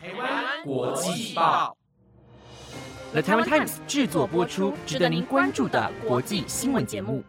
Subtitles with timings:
[0.00, 1.76] 台湾国际报
[3.10, 7.24] ，The Taiwan Times 制作播出，值得您关注的国际新闻节目。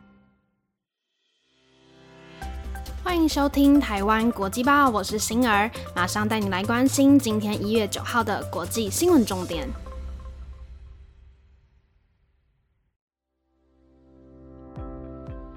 [3.04, 9.68] 欢迎收听台湾国际报，我是星儿，马上带你来关心今天一月九号的国际新闻重点。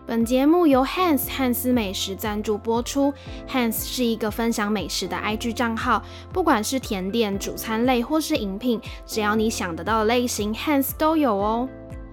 [0.04, 3.14] 本节目由 Hans 汉斯美食赞助播出。
[3.48, 6.02] Hans 是一个分享美食的 IG 账号，
[6.32, 11.68] 不管是甜点、主餐类或是饮品，只要你想得到的类型，Hans 都有哦。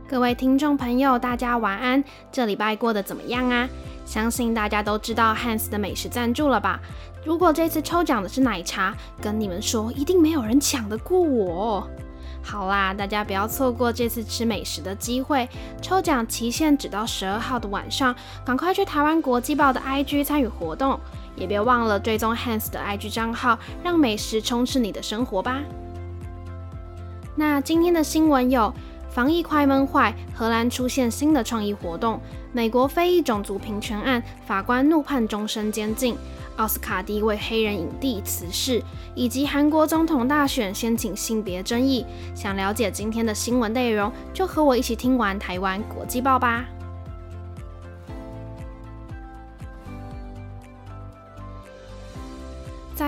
[0.07, 3.67] 各位听众朋友，大家晚安，这礼拜过得怎么样啊？
[4.05, 6.79] 相信大家都知道 Hans 的美食赞助了吧？
[7.25, 11.89] 如果这次抽奖的是奶茶，跟你们说，一定没有人抢得过我。
[12.49, 15.47] 好啦，大家不要错过这次吃美食的机会。
[15.83, 20.99] 抽奖期限只到十二号的晚上，赶快去台湾国际报的 IG 参与活动，
[21.35, 25.59] 也别忘了追踪 Hans 的 IG 账号，让美食充斥你的生活吧。
[27.35, 28.73] 那今天的新闻有：
[29.11, 32.19] 防疫快闷坏，荷兰出现新的创意活动；
[32.51, 36.17] 美国非裔种族平权案，法官怒判终身监禁。
[36.59, 38.83] 奥斯卡第一位黑人影帝辞世，
[39.15, 42.05] 以及韩国总统大选掀起性别争议。
[42.35, 46.65] 想了解今天的新闻内容，就和我一起听完台湾国际报吧。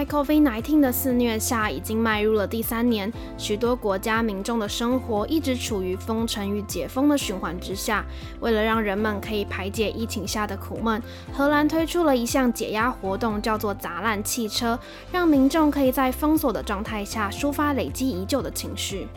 [0.01, 8.03] 在 COVID-19 的肆虐下，已经迈入了第三年，许多国家民众的生活一直处于封城与解封的循环之下。
[8.39, 10.99] 为了让人们可以排解疫情下的苦闷，
[11.31, 14.79] 荷兰推出了一项解压活动，叫做“砸烂汽车”，
[15.13, 19.07] 让民众可以在封锁的状态下抒发累积已久的情绪。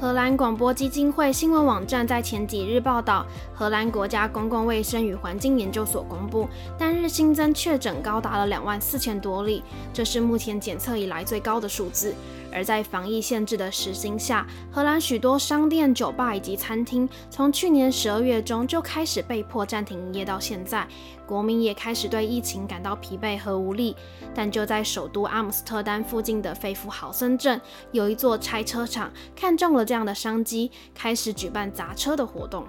[0.00, 6.48] 荷兰广播基金会新闻网站在前几日报道，荷兰国家公共卫生与环境研究所公布，
[6.78, 9.62] 单日新增确诊高达了两万四千多例，
[9.92, 12.14] 这是目前检测以来最高的数字。
[12.52, 20.84] 而在防疫限制的实行下，荷兰许多商店、酒吧以及餐厅从去年十二月中就开始被迫暂停营业，到现在，
[21.24, 23.94] 国民也开始对疫情感到疲惫和无力。
[24.34, 27.60] 但就在首都阿姆斯特丹附近的费夫豪森镇，
[27.92, 32.64] 有一座拆车厂看中了这样的商机，开始举办砸车的活动。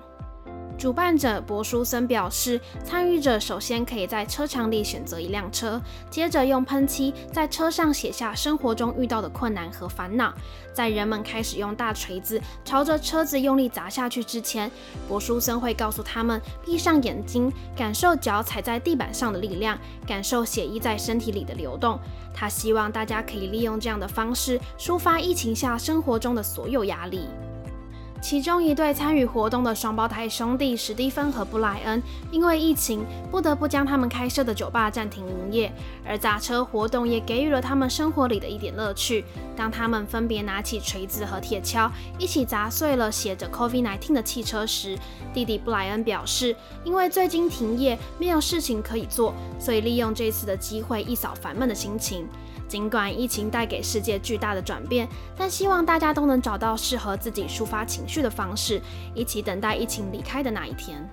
[0.82, 10.34] 主办者博舒森表示，参与者首先可以在车场里选择一辆车，接着用喷漆在车上写下生活中遇到的困难和烦恼。
[10.74, 14.72] 在人们开始用大锤子朝着车子用力砸下去之前，
[15.08, 19.78] 博舒森会告诉他们闭上眼睛，感受脚踩在地板上的力量，
[20.08, 22.00] 感受血液在身体里的流动。
[22.34, 27.28] 他希望大家可以利用这样的方式抒发疫情下生活中的所有压力。
[28.22, 35.74] 其中一对参与活动的双胞胎兄弟史蒂芬和布莱恩，因为疫情不得不将他们开设的酒吧暂停营业，
[36.06, 39.26] 而砸车活动也给予了他们生活里的一点乐趣。
[39.56, 41.90] 当他们分别拿起锤子和铁锹，
[42.20, 44.96] 一起砸碎了写着 “COVID-19” 的汽车时，
[45.34, 52.28] 弟弟布莱恩表示，因为最近停业，没有事情可以做，所以利用这次的机会一扫烦闷的心情。
[52.68, 55.06] 尽管疫情带给世界巨大的转变，
[55.36, 58.82] 但希望大家都能找到适合自己抒发情的方式，
[59.14, 61.08] 一起等待疫情离开的那一天。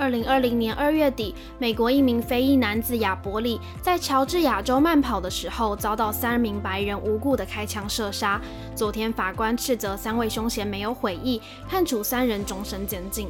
[0.00, 8.40] 二零二零年二月底，美国一名非裔男子亚伯里在乔治亚州慢跑的时候，遭到三名白人无故的开枪射杀。
[8.76, 13.28] 昨天，法官斥责三位凶嫌没有悔意，判处三人终身监禁。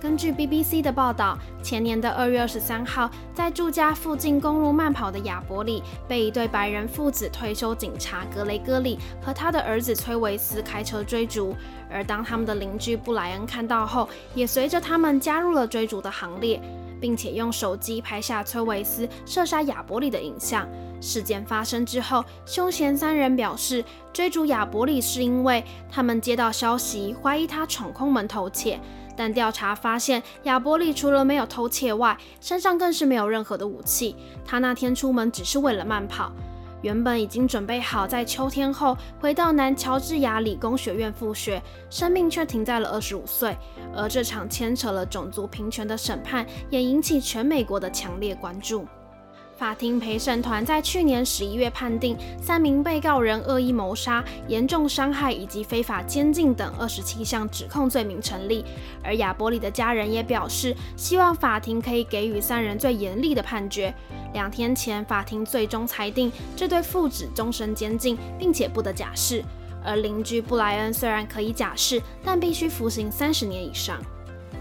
[0.00, 11.54] 根据 BBC 的报道，前年的二月二十三号，在住家附近公路慢跑的亚伯里，被一对白人父子退休警察格雷戈里和他的儿子崔维斯开车追逐。
[11.90, 16.60] 而当他们的邻居布莱恩看到后，也随着他们加入了追逐的行列，
[17.00, 20.68] 并且用手机拍下崔维斯射杀亚伯里的影像。
[21.00, 28.78] 事件发生之后，凶嫌三人表示，追逐亚伯里是因为他们接到消息，怀疑他闯空门偷窃。
[29.18, 34.14] 但调查发现，亚伯利除了没有偷窃外，身上更是没有任何的武器。
[34.46, 36.30] 他那天出门只是为了慢跑，
[36.82, 41.60] 原本已经准备好在秋天后回到南乔治亚理工学院复学，
[41.90, 43.56] 生命却停在了二十五岁。
[43.92, 48.86] 而这场牵扯了种族平权的审判，也引起全美国的强烈关注。
[49.58, 58.64] 法庭陪审团在去年十一月判定三名被告人恶意谋杀、严重伤害以及非法监禁等二十七项指控罪名成立，
[59.02, 63.92] 而亚伯里的家人也表示希望法庭可以给予三人最严厉的判决。
[64.32, 69.42] 两天前，法庭最终裁定这对父子终身监禁，并且不得假释，
[69.84, 74.00] 而邻居布莱恩虽然可以假释，但必须服刑三十年以上。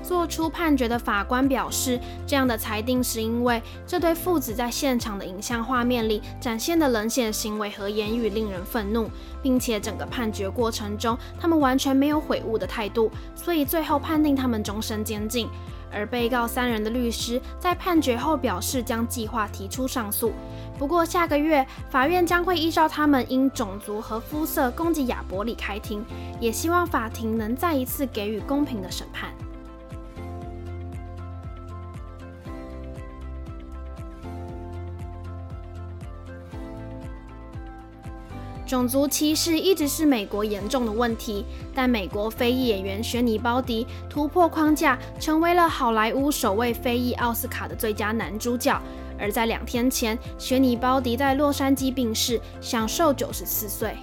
[0.08, 9.10] 做出判决的法官表示，这样的裁定是因为这对父子在现场的影像画面里展现的冷血行为和言语令人愤怒，
[9.44, 15.50] 并且整个判决过程中他们完全没有悔悟的态度，所以最后判定他们终身监禁。
[15.90, 20.32] 而被告三人的律师在判决后表示将计划提出上诉。
[20.78, 26.04] 不过下个月法院将会依照他们因种族和肤色攻击亚伯里开庭，
[26.40, 29.32] 也希望法庭能再一次给予公平的审判。
[38.68, 48.80] 种族歧视一直是美国严重的问题，但美国非裔演员雪尼·包迪突破框架，成为了好莱坞首位非裔奥斯卡的最佳男主角。
[49.18, 53.96] 而在两天前，雪尼·包迪在洛杉矶病逝，享受九十四岁。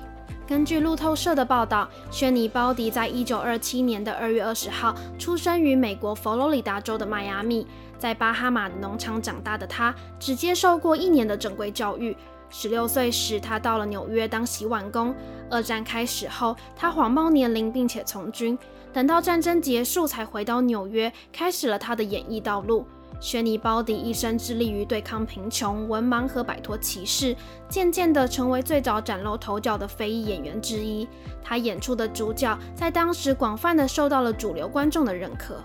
[0.46, 7.66] 根据路透社的报道，雪尼·包迪在一九二七年的二月二十号出生于美国佛罗里达州的迈阿密，
[7.98, 12.16] 在巴哈马农场长大的他，只接受过一年的正规教育。
[12.56, 15.12] 十六岁时，他到了纽约当洗碗工。
[15.50, 18.56] 二战开始后，他谎报年龄并且从军。
[18.92, 22.86] 等到战争结束，才回到纽约，开始了他的演艺道路。
[23.18, 27.34] 雪尼·包迪一生致力于对抗贫穷、文盲和摆脱歧视，
[27.68, 31.08] 渐渐地成为最早崭露头角的非裔演员之一。
[31.42, 35.56] 他演出的主角在当时广泛地受到了主流观众的认可。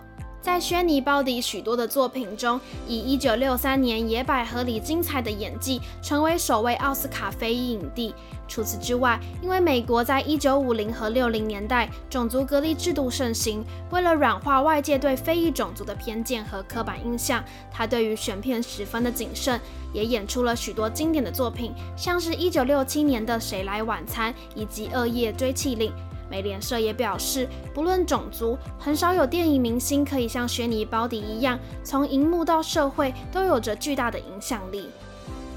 [0.50, 8.16] 在轩尼·鲍迪许多的作品中，以1963年《野百合》里精彩的演技，成为首位奥斯卡非裔影帝。
[8.48, 19.62] 除此之外，因为美国在1950和60年代种族隔离制度盛行，为了软化外界对非裔种族的偏见和刻板印象，他对于选片十分的谨慎，
[19.94, 25.92] 也演出了许多经典的作品，像是1967年的《谁来晚餐》以及《恶夜追气令》。
[26.30, 34.90] 美联社也表示，不论种族，很少有电影明星可以像雪尼·包迪一样，从荧幕到社会都有着巨大的影响力。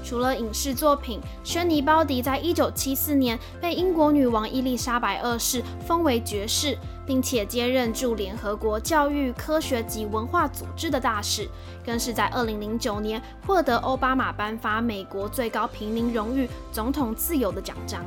[0.05, 11.47] 除了影视作品，雪尼·包迪在一九七四年被英国女王伊丽莎白二世封为爵士，并且接任驻联合国教育、科学及文化组织的大使，
[11.85, 18.03] 更是在二零零九年获得奥巴马颁发美国最高平民荣誉——总统自由的奖章。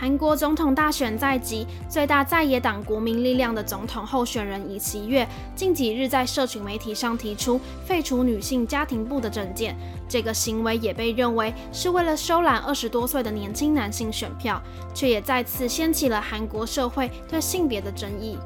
[0.00, 9.76] 韩国总统大选在即，最大在野党国民力量的总统候选人尹锡悦近几日在社群媒体上提出废除女性家庭部的证件，
[10.08, 14.62] 这个行为也被认为是为了收揽二十多岁的年轻男性选票，
[14.94, 18.38] 却也再次掀起了韩国社会对性别的争议。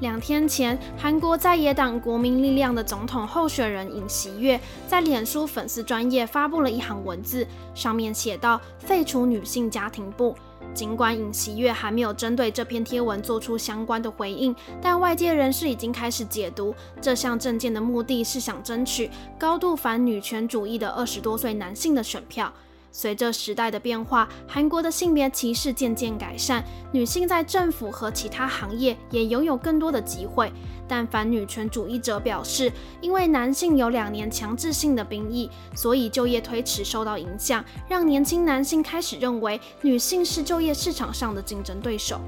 [0.00, 10.36] 两天前，韩国在野党国民力量的总统候选人尹锡悦在脸书粉丝专页发布了一行文字，上面写道：“废除女性家庭部。”
[10.74, 22.52] 尽管尹锡悦还没有针对这篇贴文做出相关的回应，但外界人士已经开始解读这项政见的目的是想争取高度反女权主义的二十多岁男性的选票。
[22.96, 30.50] 随着时代的变化，韩国的性别歧视渐渐改善，女性在政府和其他行业也拥有更多的机会。
[30.88, 32.72] 但反女权主义者表示，
[33.02, 42.18] 因为男性有两年强制性的兵役，所以就业推迟受到影响，让年轻男性开始认为女性是就业市场上的竞争对手。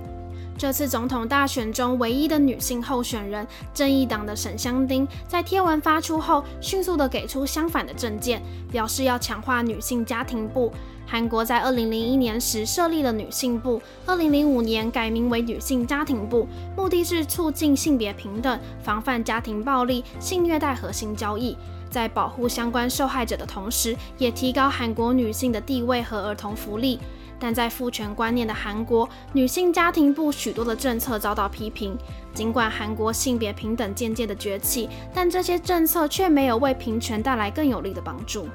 [0.59, 10.73] 这次总统大选中唯一的女性候选人正义党的沈香丁，在贴文发出后，迅速的给出相反的政见，表示要强化女性家庭部。
[11.07, 21.57] 韩国在二零零一年时设立了女性部，二零零五年改名为女性家庭部，目的是促进性别平等，防范家庭暴力、性虐待和性交易，
[21.89, 26.99] 在保护相关受害者的同时，也提高韩国女性的地位和儿童福利。
[27.39, 31.97] 但在父权观念的韩国，女性家庭部许多的政策遭到批评。
[32.35, 38.49] 尽管韩国性别平等渐渐的崛起，但这些政策却没有为平权带来更有力的帮助。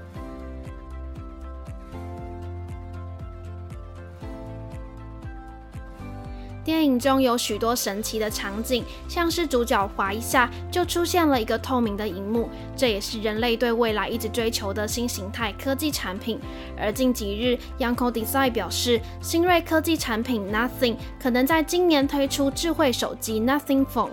[6.74, 16.39] 电影中有许多神奇的场景，像是主角滑一下就出现了一个透明的荧幕，这也是人类对未来一直追求的新形态科技产品。
[16.75, 24.10] 而近几日，Yanko Design 表示，新锐科技产品 Nothing 可能在今年推出智慧手机 Nothing Phone。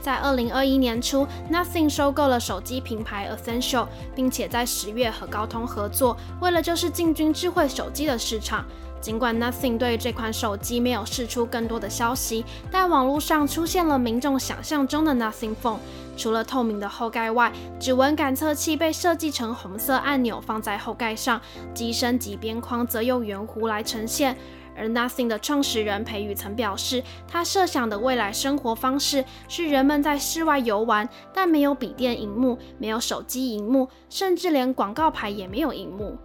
[0.00, 8.64] 在二零二一年初，Nothing 收购了手机品牌 Essential，并且在十月和高通合作，为了就是进军智慧手机的市场。
[9.00, 15.78] 尽管 Nothing 对这款手机没有释出更多的消息，但网络上出现了民众想象中的 Nothing Phone。
[16.16, 21.40] 除了透明的后盖外，指纹感测器被设计成红色按钮放在后盖上，
[21.72, 24.36] 机身及边框则用圆弧来呈现。
[24.76, 36.16] 而 Nothing 的创始人裴宇曾表示，他设想的未来生活方式是人们在室外游玩，但没有笔电荧幕，没有手机荧幕，甚至连广告牌也没有荧幕。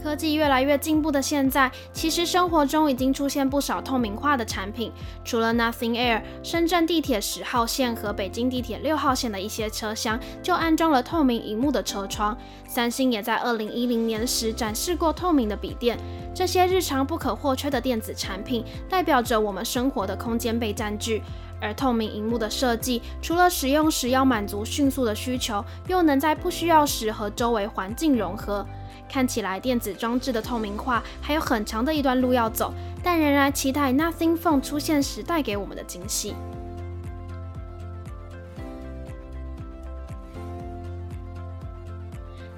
[0.00, 4.92] 科技越来越进步的现在，其实生活中已经出现不少透明化的产品。
[5.24, 12.36] 除了 Nothing Air，深圳地铁十号线和北京地铁六号线的一些车厢就安装了透明荧幕的车窗。
[12.66, 15.98] 三星也在二零一零年时展示过透明的笔电。
[16.34, 21.22] 这些日常不可或缺的电子产品，代表着我们生活的空间被占据。
[21.60, 28.66] 而透明荧幕的设计，除了使用时要满足迅速的需求，又能在不需要时和周围环境融合。
[29.12, 36.34] 看起来电子装置的透明化还有很长的一段路要走，但仍然期待 Nothing Phone 出现时带给我们的惊喜。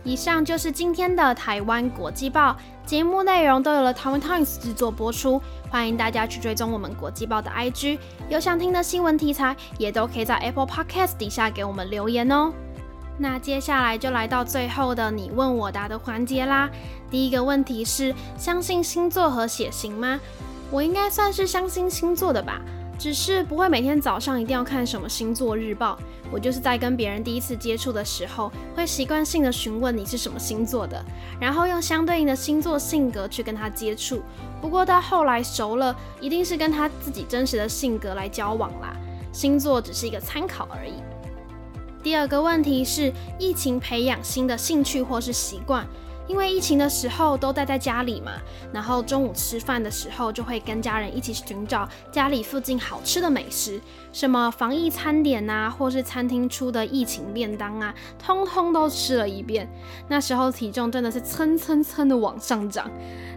[0.05, 2.57] 以上就是今天的台湾国际报
[2.87, 5.43] 节目内容，都有了台湾 Times 制作播出。
[5.71, 12.53] 欢迎大家去追踪我们国际报的 IG，有想听的新闻题材，也都可以在 Apple Podcast 底下给我们留言哦。
[13.17, 16.69] 那接下来就来到最后的你问我答的环节啦。
[17.11, 20.19] 第一个问题是：相信星座和血型吗？
[20.71, 22.61] 我应该算是相信星座的吧，
[22.99, 25.97] 只是不会每天早上一定要看什么星座日报。
[26.33, 31.05] 我就是在跟别人第一次接触的时候，会习惯性的询问你是什么星座的，
[31.39, 34.21] 然后用相对应的星座性格去跟他接触。
[34.61, 38.97] 不过到后来熟了，一定是跟他自己真实的性格来交往啦。
[39.33, 40.95] 星座只是一个参考而已。
[42.05, 45.87] 第二个问题是，疫情培养新的兴趣或是习惯，
[46.29, 48.33] 因为疫情的时候都待在家里嘛，
[48.75, 53.81] 然后中午吃饭的时候就会跟家人一起寻找家里附近好吃的美食，
[54.13, 59.67] 什么防疫餐点啊，或是餐厅出的疫情便当啊，通通都吃了一遍。
[60.07, 62.91] 那时候体重真的是蹭蹭蹭的往上涨。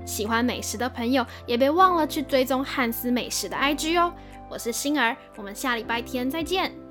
[0.06, 4.14] 喜欢美食的朋友也别忘了去追踪汉斯美食的 IG 哦。
[4.50, 6.87] 我是星儿，我们下礼拜天再见。